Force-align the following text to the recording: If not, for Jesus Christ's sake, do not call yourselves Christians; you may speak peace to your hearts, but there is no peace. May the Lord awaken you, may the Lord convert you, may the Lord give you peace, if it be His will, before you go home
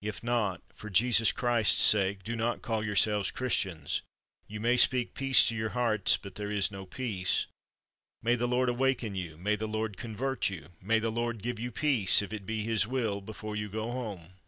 If 0.00 0.22
not, 0.22 0.62
for 0.74 0.88
Jesus 0.88 1.30
Christ's 1.30 1.82
sake, 1.82 2.22
do 2.24 2.34
not 2.34 2.62
call 2.62 2.82
yourselves 2.82 3.30
Christians; 3.30 4.00
you 4.46 4.60
may 4.60 4.78
speak 4.78 5.12
peace 5.12 5.44
to 5.44 5.54
your 5.54 5.68
hearts, 5.76 6.16
but 6.16 6.36
there 6.36 6.50
is 6.50 6.70
no 6.70 6.86
peace. 6.86 7.44
May 8.22 8.34
the 8.34 8.48
Lord 8.48 8.70
awaken 8.70 9.14
you, 9.14 9.36
may 9.36 9.56
the 9.56 9.68
Lord 9.68 9.98
convert 9.98 10.48
you, 10.48 10.68
may 10.80 11.00
the 11.00 11.12
Lord 11.12 11.42
give 11.42 11.60
you 11.60 11.70
peace, 11.70 12.22
if 12.22 12.32
it 12.32 12.46
be 12.46 12.62
His 12.62 12.86
will, 12.86 13.20
before 13.20 13.56
you 13.56 13.68
go 13.68 13.90
home 13.90 14.38